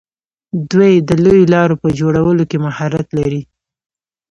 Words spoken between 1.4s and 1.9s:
لارو په